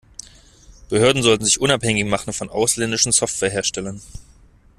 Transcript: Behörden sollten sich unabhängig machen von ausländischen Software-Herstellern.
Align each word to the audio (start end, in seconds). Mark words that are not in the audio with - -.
Behörden 0.89 1.21
sollten 1.21 1.45
sich 1.45 1.61
unabhängig 1.61 2.05
machen 2.05 2.33
von 2.33 2.49
ausländischen 2.49 3.11
Software-Herstellern. 3.11 4.01